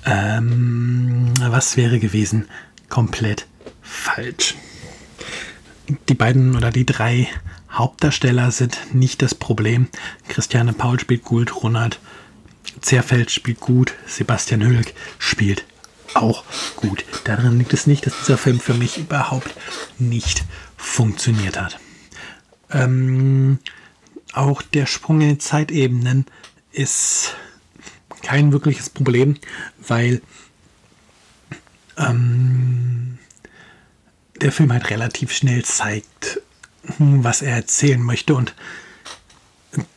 Ähm, 0.06 1.34
was 1.40 1.78
wäre 1.78 2.00
gewesen? 2.00 2.48
Komplett 2.90 3.48
falsch. 3.82 4.56
Die 6.10 6.14
beiden 6.14 6.56
oder 6.56 6.72
die 6.72 6.86
drei 6.86 7.28
Hauptdarsteller 7.74 8.52
sind 8.52 8.94
nicht 8.94 9.22
das 9.22 9.36
Problem. 9.36 9.90
Christiane 10.28 10.74
Paul 10.74 11.00
spielt 11.00 11.24
gut, 11.24 11.64
Ronald 11.64 12.00
Zerfeld 12.82 13.32
spielt 13.32 13.60
gut, 13.60 13.94
Sebastian 14.06 14.64
Hülk 14.64 14.94
spielt 15.18 15.66
auch 16.14 16.44
gut. 16.76 17.04
Daran 17.24 17.58
liegt 17.58 17.74
es 17.74 17.88
nicht, 17.88 18.06
dass 18.06 18.18
dieser 18.20 18.38
Film 18.38 18.60
für 18.60 18.74
mich 18.74 18.98
überhaupt 18.98 19.54
nicht 19.98 20.44
funktioniert 20.78 21.60
hat. 21.60 21.80
Ähm, 22.70 23.60
auch 24.34 24.62
der 24.62 24.86
Sprung 24.86 25.22
in 25.22 25.40
Zeitebenen 25.40 26.26
ist 26.72 27.36
kein 28.22 28.52
wirkliches 28.52 28.90
Problem, 28.90 29.38
weil 29.88 30.22
ähm, 31.98 33.18
der 34.42 34.52
Film 34.52 34.72
halt 34.72 34.90
relativ 34.90 35.32
schnell 35.32 35.64
zeigt, 35.64 36.42
was 36.98 37.42
er 37.42 37.56
erzählen 37.56 38.02
möchte 38.02 38.36
und 38.36 38.54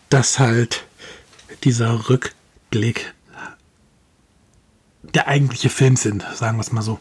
dass 0.08 0.38
halt 0.38 0.84
dieser 1.64 2.08
Rückblick 2.08 3.12
der 5.02 5.28
eigentliche 5.28 5.70
Film 5.70 5.96
sind, 5.96 6.24
sagen 6.34 6.58
wir 6.58 6.62
es 6.62 6.72
mal 6.72 6.82
so. 6.82 7.00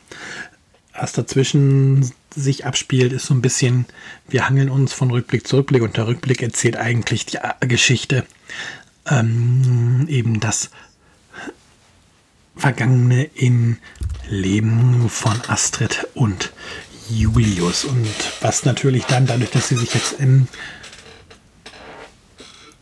Was 0.97 1.11
dazwischen 1.11 2.11
sich 2.33 2.65
abspielt, 2.65 3.11
ist 3.11 3.25
so 3.25 3.33
ein 3.33 3.41
bisschen, 3.41 3.85
wir 4.27 4.47
hangeln 4.47 4.69
uns 4.69 4.93
von 4.93 5.11
Rückblick 5.11 5.45
zu 5.45 5.57
Rückblick 5.57 5.81
und 5.81 5.97
der 5.97 6.07
Rückblick 6.07 6.41
erzählt 6.41 6.77
eigentlich 6.77 7.25
die 7.25 7.39
Geschichte, 7.61 8.25
ähm, 9.09 10.05
eben 10.07 10.39
das 10.39 10.69
Vergangene 12.55 13.25
im 13.35 13.77
Leben 14.29 15.09
von 15.09 15.41
Astrid 15.47 16.07
und 16.13 16.53
Julius. 17.09 17.85
Und 17.85 18.07
was 18.41 18.65
natürlich 18.65 19.05
dann, 19.05 19.25
dadurch, 19.25 19.51
dass 19.51 19.69
sie 19.69 19.75
sich 19.75 19.93
jetzt 19.93 20.13
in 20.13 20.47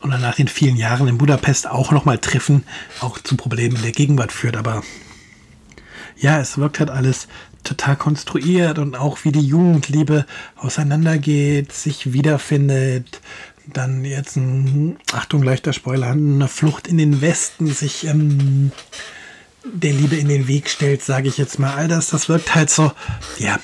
oder 0.01 0.17
nach 0.17 0.35
den 0.35 0.47
vielen 0.47 0.75
Jahren 0.75 1.07
in 1.07 1.17
Budapest 1.17 1.69
auch 1.69 1.91
nochmal 1.91 2.17
treffen, 2.17 2.65
auch 2.99 3.19
zu 3.19 3.37
Problemen 3.37 3.77
in 3.77 3.81
der 3.81 3.93
Gegenwart 3.93 4.31
führt. 4.31 4.57
Aber 4.57 4.83
ja, 6.17 6.39
es 6.39 6.57
wirkt 6.57 6.79
halt 6.79 6.89
alles 6.89 7.27
total 7.63 7.95
konstruiert 7.95 8.79
und 8.79 8.95
auch 8.95 9.23
wie 9.23 9.31
die 9.31 9.45
Jugendliebe 9.45 10.25
auseinandergeht, 10.57 11.71
sich 11.71 12.11
wiederfindet. 12.11 13.21
Dann 13.65 14.03
jetzt 14.03 14.35
ein, 14.35 14.97
Achtung, 15.13 15.41
leichter 15.41 15.71
Spoiler, 15.71 16.11
eine 16.11 16.49
Flucht 16.49 16.87
in 16.87 16.97
den 16.97 17.21
Westen, 17.21 17.67
sich 17.67 18.05
ähm, 18.05 18.73
der 19.63 19.93
Liebe 19.93 20.17
in 20.17 20.27
den 20.27 20.49
Weg 20.49 20.69
stellt, 20.69 21.01
sage 21.01 21.29
ich 21.29 21.37
jetzt 21.37 21.59
mal. 21.59 21.73
All 21.73 21.87
das, 21.87 22.09
das 22.09 22.27
wirkt 22.27 22.53
halt 22.55 22.69
so, 22.69 22.91
ja, 23.39 23.57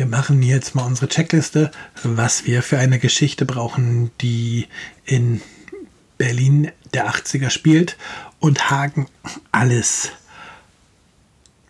wir 0.00 0.06
machen 0.06 0.42
jetzt 0.42 0.74
mal 0.74 0.86
unsere 0.86 1.08
Checkliste, 1.08 1.70
was 2.02 2.46
wir 2.46 2.62
für 2.62 2.78
eine 2.78 2.98
Geschichte 2.98 3.44
brauchen, 3.44 4.10
die 4.22 4.66
in 5.04 5.42
Berlin 6.16 6.72
der 6.94 7.06
80er 7.10 7.50
spielt 7.50 7.98
und 8.38 8.70
haken 8.70 9.08
alles 9.52 10.12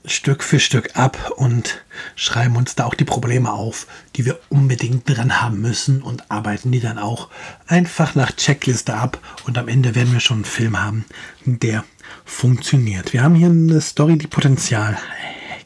Stück 0.04 0.44
für 0.44 0.60
Stück 0.60 0.94
ab 0.96 1.32
und 1.38 1.84
schreiben 2.14 2.54
uns 2.54 2.76
da 2.76 2.84
auch 2.84 2.94
die 2.94 3.04
Probleme 3.04 3.52
auf, 3.52 3.88
die 4.14 4.24
wir 4.24 4.38
unbedingt 4.48 5.08
dran 5.08 5.42
haben 5.42 5.60
müssen 5.60 6.00
und 6.00 6.30
arbeiten 6.30 6.70
die 6.70 6.78
dann 6.78 6.98
auch 6.98 7.30
einfach 7.66 8.14
nach 8.14 8.30
Checkliste 8.30 8.94
ab 8.94 9.18
und 9.42 9.58
am 9.58 9.66
Ende 9.66 9.96
werden 9.96 10.12
wir 10.12 10.20
schon 10.20 10.36
einen 10.36 10.44
Film 10.44 10.80
haben, 10.80 11.04
der 11.44 11.84
funktioniert. 12.24 13.12
Wir 13.12 13.24
haben 13.24 13.34
hier 13.34 13.48
eine 13.48 13.80
Story, 13.80 14.18
die 14.18 14.28
Potenzial 14.28 14.96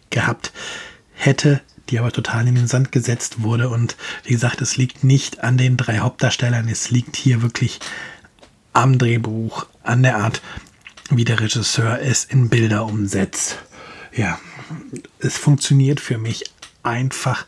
gehabt 0.09 0.50
hätte, 1.12 1.61
die 1.90 1.98
aber 1.98 2.12
total 2.12 2.48
in 2.48 2.54
den 2.54 2.66
Sand 2.66 2.92
gesetzt 2.92 3.42
wurde. 3.42 3.68
Und 3.68 3.96
wie 4.24 4.32
gesagt, 4.32 4.60
es 4.60 4.76
liegt 4.76 5.04
nicht 5.04 5.42
an 5.42 5.56
den 5.56 5.76
drei 5.76 5.98
Hauptdarstellern, 5.98 6.68
es 6.68 6.90
liegt 6.90 7.16
hier 7.16 7.42
wirklich 7.42 7.80
am 8.72 8.98
Drehbuch, 8.98 9.66
an 9.82 10.02
der 10.02 10.16
Art, 10.16 10.42
wie 11.10 11.24
der 11.24 11.40
Regisseur 11.40 12.00
es 12.00 12.24
in 12.24 12.48
Bilder 12.48 12.86
umsetzt. 12.86 13.58
Ja, 14.14 14.38
es 15.18 15.36
funktioniert 15.36 16.00
für 16.00 16.18
mich 16.18 16.44
einfach 16.82 17.46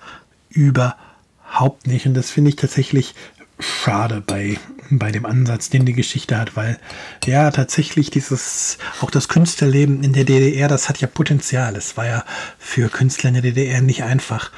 überhaupt 0.50 1.87
nicht. 1.87 2.07
Und 2.07 2.14
das 2.14 2.31
finde 2.31 2.50
ich 2.50 2.57
tatsächlich 2.57 3.14
schade 3.59 4.21
bei, 4.21 4.59
bei 4.91 5.11
dem 5.11 5.25
Ansatz, 5.25 5.71
den 5.71 5.87
die 5.87 5.93
Geschichte 5.93 6.39
hat, 6.39 6.57
weil 6.57 6.79
ja 7.25 7.51
tatsächlich 7.51 8.11
dieses, 8.11 8.79
auch 9.01 9.11
das 9.11 9.29
Künstlerleben 9.29 10.03
in 10.03 10.13
der 10.13 10.25
DDR, 10.25 10.69
das 10.69 10.89
hat 10.89 11.01
ja 11.01 11.09
Potenzial. 11.09 11.77
Es 11.77 11.97
war 11.97 12.07
ja 12.07 12.25
für 12.59 12.89
Künstler 12.89 13.29
in 13.29 13.35
der 13.35 13.43
DDR 13.43 13.81
nicht 13.81 14.03
einfach, 14.03 14.51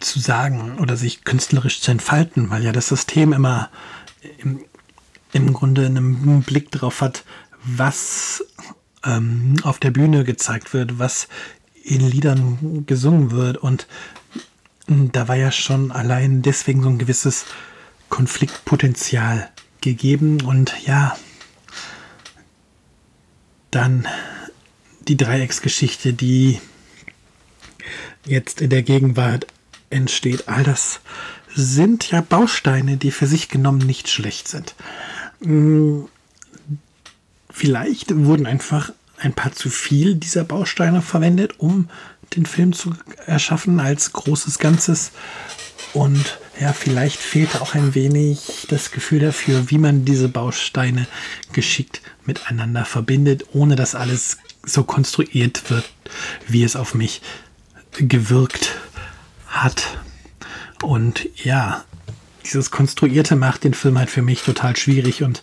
zu 0.00 0.20
sagen 0.20 0.78
oder 0.78 0.96
sich 0.96 1.24
künstlerisch 1.24 1.80
zu 1.80 1.90
entfalten, 1.90 2.50
weil 2.50 2.64
ja 2.64 2.72
das 2.72 2.88
System 2.88 3.32
immer 3.32 3.68
im, 4.38 4.64
im 5.32 5.52
Grunde 5.52 5.86
einen 5.86 6.42
Blick 6.42 6.70
darauf 6.70 7.00
hat, 7.00 7.24
was 7.64 8.44
ähm, 9.04 9.56
auf 9.62 9.78
der 9.78 9.90
Bühne 9.90 10.24
gezeigt 10.24 10.72
wird, 10.72 10.98
was 10.98 11.28
in 11.82 12.00
Liedern 12.00 12.84
gesungen 12.86 13.30
wird. 13.30 13.56
Und 13.56 13.86
da 14.86 15.28
war 15.28 15.36
ja 15.36 15.50
schon 15.50 15.92
allein 15.92 16.42
deswegen 16.42 16.82
so 16.82 16.88
ein 16.88 16.98
gewisses 16.98 17.44
Konfliktpotenzial 18.08 19.50
gegeben. 19.80 20.42
Und 20.42 20.74
ja, 20.86 21.16
dann 23.70 24.06
die 25.06 25.16
Dreiecksgeschichte, 25.16 26.12
die 26.12 26.60
jetzt 28.24 28.60
in 28.60 28.70
der 28.70 28.82
Gegenwart 28.82 29.46
entsteht. 29.90 30.48
All 30.48 30.62
das 30.62 31.00
sind 31.54 32.10
ja 32.10 32.20
Bausteine, 32.20 32.96
die 32.96 33.10
für 33.10 33.26
sich 33.26 33.48
genommen 33.48 33.78
nicht 33.78 34.08
schlecht 34.08 34.48
sind. 34.48 34.74
Hm, 35.42 36.08
vielleicht 37.50 38.14
wurden 38.14 38.46
einfach 38.46 38.92
ein 39.16 39.32
paar 39.32 39.52
zu 39.52 39.70
viel 39.70 40.14
dieser 40.14 40.44
Bausteine 40.44 41.02
verwendet, 41.02 41.58
um 41.58 41.88
den 42.36 42.46
Film 42.46 42.72
zu 42.72 42.94
erschaffen 43.26 43.80
als 43.80 44.12
großes 44.12 44.58
Ganzes. 44.58 45.12
Und 45.94 46.38
ja, 46.60 46.72
vielleicht 46.72 47.18
fehlte 47.18 47.60
auch 47.60 47.74
ein 47.74 47.94
wenig 47.94 48.66
das 48.68 48.90
Gefühl 48.90 49.20
dafür, 49.20 49.70
wie 49.70 49.78
man 49.78 50.04
diese 50.04 50.28
Bausteine 50.28 51.06
geschickt 51.52 52.00
miteinander 52.24 52.84
verbindet, 52.84 53.46
ohne 53.52 53.76
dass 53.76 53.94
alles 53.94 54.38
so 54.64 54.84
konstruiert 54.84 55.70
wird, 55.70 55.88
wie 56.46 56.64
es 56.64 56.76
auf 56.76 56.94
mich 56.94 57.22
gewirkt 57.92 58.76
hat. 59.46 59.98
Und 60.82 61.28
ja, 61.36 61.84
dieses 62.44 62.70
Konstruierte 62.70 63.36
macht 63.36 63.64
den 63.64 63.74
Film 63.74 63.98
halt 63.98 64.10
für 64.10 64.22
mich 64.22 64.42
total 64.42 64.76
schwierig 64.76 65.22
und 65.22 65.42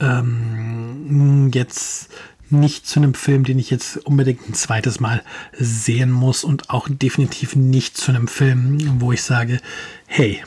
ähm, 0.00 1.50
jetzt 1.54 2.08
nicht 2.50 2.86
zu 2.86 3.00
einem 3.00 3.14
Film, 3.14 3.44
den 3.44 3.58
ich 3.58 3.70
jetzt 3.70 3.96
unbedingt 3.98 4.48
ein 4.48 4.54
zweites 4.54 5.00
Mal 5.00 5.22
sehen 5.52 6.10
muss 6.10 6.44
und 6.44 6.70
auch 6.70 6.88
definitiv 6.90 7.56
nicht 7.56 7.96
zu 7.96 8.10
einem 8.10 8.28
Film, 8.28 9.00
wo 9.00 9.12
ich 9.12 9.22
sage, 9.22 9.60
hey, 10.06 10.42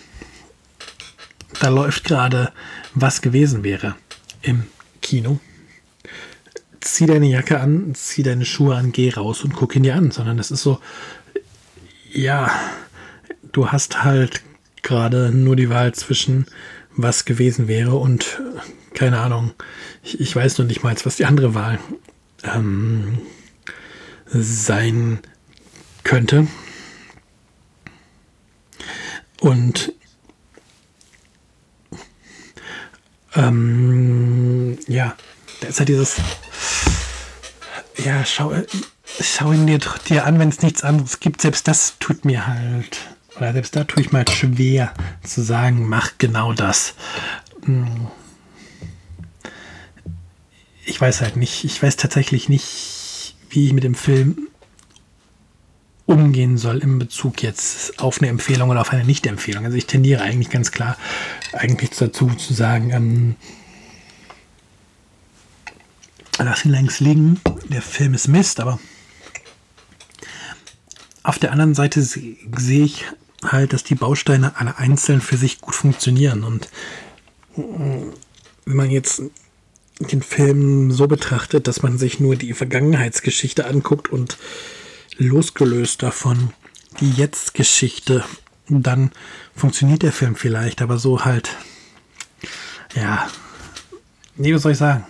da 1.60 1.70
läuft 1.70 2.04
gerade 2.04 2.52
was 2.94 3.22
gewesen 3.22 3.64
wäre 3.64 3.96
im 4.42 4.64
Kino. 5.02 5.40
Zieh 6.82 7.06
deine 7.06 7.28
Jacke 7.28 7.60
an, 7.60 7.94
zieh 7.96 8.24
deine 8.24 8.46
Schuhe 8.46 8.76
an, 8.76 8.92
geh 8.92 9.10
raus 9.10 9.44
und 9.44 9.54
guck 9.54 9.76
ihn 9.76 9.84
dir 9.84 9.96
an, 9.96 10.12
sondern 10.12 10.38
das 10.38 10.52
ist 10.52 10.62
so, 10.62 10.80
ja, 12.14 12.52
du 13.52 13.72
hast 13.72 14.04
halt 14.04 14.42
gerade 14.84 15.32
nur 15.32 15.56
die 15.56 15.70
Wahl 15.70 15.94
zwischen 15.94 16.46
was 16.96 17.26
gewesen 17.26 17.68
wäre 17.68 17.96
und 17.96 18.42
keine 18.94 19.20
Ahnung, 19.20 19.54
ich, 20.04 20.20
ich 20.20 20.36
weiß 20.36 20.58
noch 20.58 20.66
nicht 20.66 20.84
mal, 20.84 20.96
was 21.04 21.18
die 21.18 21.26
andere 21.26 21.54
Wahl 21.54 21.80
ähm, 22.44 23.20
sein 24.26 25.20
könnte. 26.04 26.48
Und 29.40 29.94
ähm, 33.36 34.78
ja, 34.88 35.16
da 35.62 35.68
ist 35.68 35.80
halt 35.80 35.90
dieses, 35.90 36.16
ja, 38.04 38.26
schau, 38.26 38.54
schau 39.20 39.52
ihn 39.52 39.68
dir, 39.68 39.80
dir 40.10 40.26
an, 40.26 40.40
wenn 40.40 40.50
es 40.50 40.62
nichts 40.62 40.84
anderes 40.84 41.20
gibt. 41.20 41.42
Selbst 41.42 41.68
das 41.68 41.98
tut 42.00 42.26
mir 42.26 42.48
halt, 42.48 42.98
oder 43.36 43.54
selbst 43.54 43.76
da 43.76 43.84
tue 43.84 44.02
ich 44.02 44.12
mal 44.12 44.28
schwer 44.28 44.94
zu 45.24 45.42
sagen, 45.44 45.88
mach 45.88 46.14
genau 46.18 46.54
das. 46.54 46.96
Hm 47.66 48.08
ich 50.88 51.00
weiß 51.00 51.22
halt 51.22 51.36
nicht, 51.36 51.66
ich 51.66 51.84
weiß 51.84 51.98
tatsächlich 51.98 52.50
nicht, 52.50 53.36
wie 53.50 53.68
ich 53.68 53.74
mit 53.74 53.84
dem 53.84 53.96
Film 53.96 54.48
umgehen 56.06 56.58
soll 56.58 56.78
in 56.78 56.98
Bezug 56.98 57.44
jetzt 57.44 58.00
auf 58.00 58.20
eine 58.20 58.30
Empfehlung 58.30 58.70
oder 58.70 58.80
auf 58.80 58.92
eine 58.92 59.04
Nicht-Empfehlung. 59.04 59.66
Also 59.66 59.78
ich 59.78 59.86
tendiere 59.86 60.22
eigentlich 60.22 60.50
ganz 60.50 60.72
klar 60.72 60.98
eigentlich 61.52 61.90
dazu 61.90 62.28
zu 62.30 62.54
sagen, 62.54 62.92
ähm, 62.92 63.36
lass 66.40 66.64
ihn 66.64 66.72
längst 66.72 67.02
liegen, 67.02 67.42
der 67.68 67.82
Film 67.82 68.14
ist 68.14 68.30
Mist, 68.30 68.62
aber 68.62 68.80
auf 71.24 71.40
der 71.40 71.52
anderen 71.52 71.76
Seite 71.76 72.02
sehe 72.02 72.86
ich 72.86 73.04
halt, 73.44 73.74
dass 73.74 73.84
die 73.84 73.96
Bausteine 73.96 74.58
alle 74.58 74.78
einzeln 74.78 75.20
für 75.20 75.36
sich 75.36 75.60
gut 75.60 75.76
funktionieren. 75.76 76.46
Und 76.46 76.70
äh, 77.58 77.62
wenn 78.66 78.76
man 78.78 78.90
jetzt 78.90 79.22
den 80.00 80.22
Film 80.22 80.92
so 80.92 81.08
betrachtet, 81.08 81.68
dass 81.68 81.82
man 81.82 81.98
sich 81.98 82.20
nur 82.20 82.36
die 82.36 82.54
Vergangenheitsgeschichte 82.54 83.66
anguckt 83.66 84.10
und 84.10 84.38
losgelöst 85.18 86.04
davon 86.04 86.54
die 87.00 87.12
Jetzt-Geschichte, 87.12 88.24
dann 88.70 89.12
funktioniert 89.56 90.04
der 90.04 90.12
Film 90.12 90.36
vielleicht, 90.36 90.82
aber 90.82 90.98
so 90.98 91.26
halt, 91.26 91.50
ja, 92.96 93.28
nee, 94.36 94.54
was 94.54 94.64
soll 94.64 94.74
ich 94.74 94.78
sagen? 94.78 95.06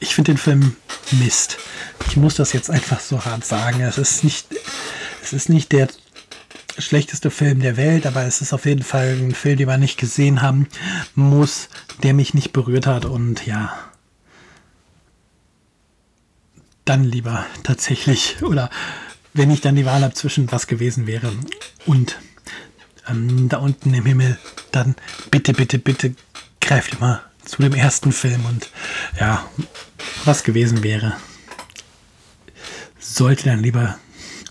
Ich 0.00 0.14
finde 0.14 0.32
den 0.32 0.38
Film 0.38 0.76
Mist. 1.12 1.58
Ich 2.08 2.16
muss 2.16 2.34
das 2.34 2.52
jetzt 2.52 2.70
einfach 2.70 3.00
so 3.00 3.24
hart 3.24 3.44
sagen. 3.44 3.80
Es 3.80 3.98
ist 3.98 4.24
nicht, 4.24 4.46
es 5.22 5.32
ist 5.32 5.48
nicht 5.48 5.72
der 5.72 5.88
schlechteste 6.78 7.30
Film 7.30 7.60
der 7.60 7.76
Welt, 7.76 8.06
aber 8.06 8.24
es 8.24 8.40
ist 8.40 8.52
auf 8.52 8.64
jeden 8.64 8.82
Fall 8.82 9.16
ein 9.18 9.34
Film, 9.34 9.58
den 9.58 9.66
man 9.66 9.80
nicht 9.80 9.98
gesehen 9.98 10.42
haben 10.42 10.68
muss, 11.14 11.68
der 12.02 12.14
mich 12.14 12.34
nicht 12.34 12.52
berührt 12.52 12.86
hat 12.86 13.04
und 13.04 13.46
ja, 13.46 13.91
dann 16.92 17.04
lieber 17.04 17.46
tatsächlich 17.62 18.42
oder 18.42 18.68
wenn 19.32 19.50
ich 19.50 19.62
dann 19.62 19.76
die 19.76 19.86
Wahl 19.86 20.02
habe 20.02 20.12
zwischen 20.12 20.52
was 20.52 20.66
gewesen 20.66 21.06
wäre 21.06 21.32
und 21.86 22.18
ähm, 23.08 23.48
da 23.48 23.58
unten 23.58 23.94
im 23.94 24.04
Himmel, 24.04 24.38
dann 24.72 24.94
bitte, 25.30 25.54
bitte, 25.54 25.78
bitte 25.78 26.14
greift 26.60 26.92
immer 26.92 27.22
zu 27.46 27.62
dem 27.62 27.72
ersten 27.72 28.12
Film 28.12 28.44
und 28.44 28.68
ja, 29.18 29.48
was 30.26 30.44
gewesen 30.44 30.82
wäre, 30.82 31.16
sollte 32.98 33.44
dann 33.44 33.62
lieber 33.62 33.98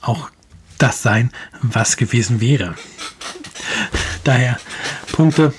auch 0.01 0.31
das 0.79 1.03
sein, 1.03 1.31
was 1.61 1.95
gewesen 1.95 2.41
wäre. 2.41 2.73
Daher 4.23 4.59
Punkte 5.11 5.53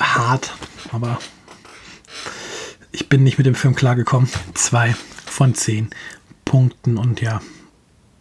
hart, 0.00 0.52
aber 0.90 1.20
ich 2.90 3.08
bin 3.08 3.22
nicht 3.22 3.38
mit 3.38 3.46
dem 3.46 3.54
Film 3.54 3.76
klargekommen. 3.76 4.28
Zwei 4.54 4.96
von 5.36 5.54
10 5.54 5.90
Punkten. 6.46 6.96
Und 6.96 7.20
ja, 7.20 7.42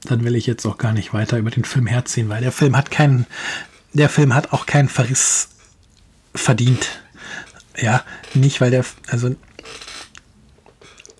dann 0.03 0.23
will 0.25 0.35
ich 0.35 0.45
jetzt 0.45 0.65
auch 0.65 0.77
gar 0.77 0.91
nicht 0.91 1.13
weiter 1.13 1.37
über 1.37 1.49
den 1.49 1.63
Film 1.63 1.87
herziehen, 1.87 2.27
weil 2.27 2.41
der 2.41 2.51
Film 2.51 2.75
hat 2.75 2.91
keinen, 2.91 3.25
der 3.93 4.09
Film 4.09 4.35
hat 4.35 4.51
auch 4.51 4.65
keinen 4.65 4.89
Verriss 4.89 5.49
verdient. 6.33 7.01
Ja, 7.77 8.03
nicht 8.33 8.59
weil 8.59 8.71
der, 8.71 8.85
also 9.07 9.33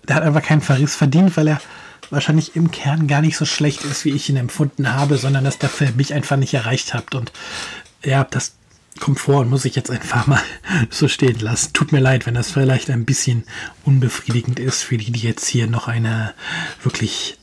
der 0.06 0.16
hat 0.16 0.22
einfach 0.22 0.42
keinen 0.42 0.60
Verriss 0.60 0.94
verdient, 0.94 1.36
weil 1.36 1.48
er 1.48 1.60
wahrscheinlich 2.10 2.54
im 2.54 2.70
Kern 2.70 3.08
gar 3.08 3.22
nicht 3.22 3.36
so 3.36 3.46
schlecht 3.46 3.82
ist, 3.84 4.04
wie 4.04 4.12
ich 4.12 4.28
ihn 4.28 4.36
empfunden 4.36 4.92
habe, 4.92 5.16
sondern 5.16 5.44
dass 5.44 5.58
der 5.58 5.68
Film 5.70 5.96
mich 5.96 6.14
einfach 6.14 6.36
nicht 6.36 6.54
erreicht 6.54 6.94
hat. 6.94 7.14
Und 7.14 7.32
ja, 8.04 8.24
das 8.24 8.54
Komfort 8.96 9.46
muss 9.46 9.64
ich 9.64 9.76
jetzt 9.76 9.90
einfach 9.90 10.26
mal 10.26 10.42
so 10.90 11.08
stehen 11.08 11.38
lassen. 11.40 11.72
Tut 11.72 11.92
mir 11.92 12.00
leid, 12.00 12.26
wenn 12.26 12.34
das 12.34 12.50
vielleicht 12.50 12.90
ein 12.90 13.04
bisschen 13.04 13.44
unbefriedigend 13.84 14.58
ist 14.58 14.82
für 14.82 14.98
die, 14.98 15.12
die 15.12 15.20
jetzt 15.20 15.46
hier 15.46 15.66
noch 15.66 15.88
eine 15.88 16.34
wirklich 16.82 17.38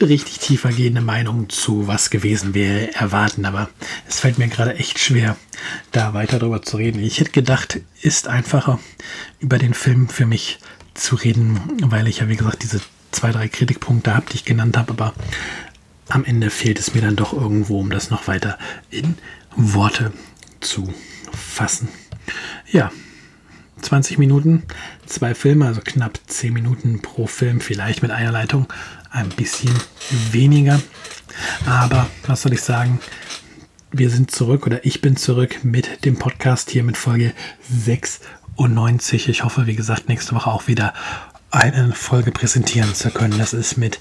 richtig 0.00 0.38
tiefer 0.38 0.70
gehende 0.70 1.00
Meinung 1.00 1.48
zu 1.48 1.86
was 1.86 2.10
gewesen 2.10 2.54
wäre 2.54 2.92
erwarten, 2.94 3.44
aber 3.44 3.68
es 4.08 4.20
fällt 4.20 4.38
mir 4.38 4.48
gerade 4.48 4.74
echt 4.74 4.98
schwer, 4.98 5.36
da 5.92 6.12
weiter 6.14 6.38
drüber 6.38 6.62
zu 6.62 6.76
reden. 6.76 7.02
Ich 7.02 7.20
hätte 7.20 7.30
gedacht, 7.30 7.80
ist 8.00 8.26
einfacher 8.26 8.80
über 9.38 9.58
den 9.58 9.74
Film 9.74 10.08
für 10.08 10.26
mich 10.26 10.58
zu 10.94 11.14
reden, 11.14 11.60
weil 11.82 12.08
ich 12.08 12.18
ja 12.18 12.28
wie 12.28 12.36
gesagt 12.36 12.62
diese 12.62 12.80
zwei, 13.12 13.30
drei 13.30 13.48
Kritikpunkte 13.48 14.14
habe, 14.14 14.26
die 14.30 14.36
ich 14.36 14.44
genannt 14.44 14.76
habe, 14.76 14.92
aber 14.92 15.14
am 16.08 16.24
Ende 16.24 16.50
fehlt 16.50 16.78
es 16.78 16.94
mir 16.94 17.00
dann 17.00 17.16
doch 17.16 17.32
irgendwo, 17.32 17.78
um 17.78 17.90
das 17.90 18.10
noch 18.10 18.26
weiter 18.26 18.58
in 18.90 19.16
Worte 19.56 20.12
zu 20.62 20.92
fassen. 21.32 21.88
Ja, 22.70 22.90
20 23.82 24.18
Minuten, 24.18 24.62
zwei 25.06 25.34
Filme, 25.34 25.66
also 25.66 25.80
knapp 25.84 26.18
10 26.26 26.52
Minuten 26.52 27.02
pro 27.02 27.26
Film, 27.26 27.60
vielleicht 27.60 28.02
mit 28.02 28.10
einer 28.10 28.32
Leitung 28.32 28.66
ein 29.10 29.28
bisschen 29.28 29.74
weniger. 30.30 30.80
Aber 31.66 32.08
was 32.26 32.42
soll 32.42 32.52
ich 32.52 32.62
sagen? 32.62 33.00
Wir 33.90 34.08
sind 34.08 34.30
zurück 34.30 34.66
oder 34.66 34.86
ich 34.86 35.00
bin 35.02 35.16
zurück 35.16 35.64
mit 35.64 36.04
dem 36.04 36.18
Podcast 36.18 36.70
hier 36.70 36.82
mit 36.82 36.96
Folge 36.96 37.34
96. 37.70 39.28
Ich 39.28 39.44
hoffe, 39.44 39.66
wie 39.66 39.76
gesagt, 39.76 40.08
nächste 40.08 40.34
Woche 40.34 40.50
auch 40.50 40.66
wieder 40.66 40.94
eine 41.50 41.92
Folge 41.92 42.32
präsentieren 42.32 42.94
zu 42.94 43.10
können. 43.10 43.38
Das 43.38 43.52
ist 43.52 43.76
mit 43.76 43.98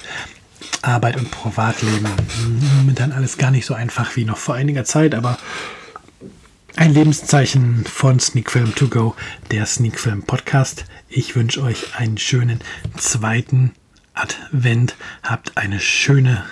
Arbeit 0.81 1.17
und 1.17 1.29
Privatleben. 1.31 2.07
Momentan 2.77 3.11
alles 3.11 3.37
gar 3.37 3.51
nicht 3.51 3.65
so 3.65 3.73
einfach 3.73 4.15
wie 4.15 4.23
noch 4.23 4.37
vor 4.37 4.55
einiger 4.55 4.85
Zeit, 4.85 5.13
aber 5.13 5.37
ein 6.75 6.93
Lebenszeichen 6.93 7.85
von 7.85 8.19
Sneakfilm 8.19 8.73
to 8.75 8.87
go, 8.87 9.15
der 9.51 9.65
Sneakfilm 9.65 10.23
Podcast. 10.23 10.85
Ich 11.09 11.35
wünsche 11.35 11.61
euch 11.61 11.95
einen 11.97 12.17
schönen 12.17 12.59
zweiten 12.97 13.73
Advent. 14.13 14.95
Habt 15.23 15.57
eine 15.57 15.79
schöne 15.79 16.43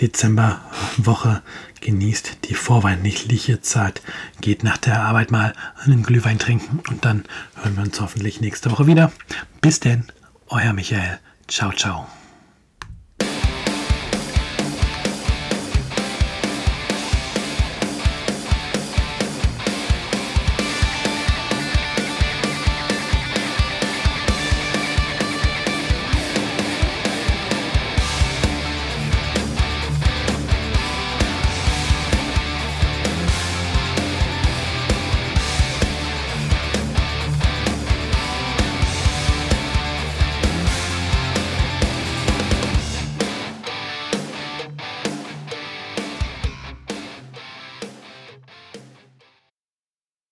Dezemberwoche. 0.00 1.42
Genießt 1.80 2.48
die 2.48 2.54
vorweihnachtliche 2.54 3.60
Zeit. 3.60 4.02
Geht 4.40 4.64
nach 4.64 4.78
der 4.78 5.00
Arbeit 5.02 5.30
mal 5.30 5.52
einen 5.84 6.02
Glühwein 6.02 6.38
trinken 6.38 6.80
und 6.88 7.04
dann 7.04 7.24
hören 7.54 7.76
wir 7.76 7.84
uns 7.84 8.00
hoffentlich 8.00 8.40
nächste 8.40 8.70
Woche 8.70 8.86
wieder. 8.86 9.12
Bis 9.60 9.80
denn, 9.80 10.04
euer 10.48 10.72
Michael. 10.72 11.18
Ciao, 11.46 11.72
ciao. 11.72 12.08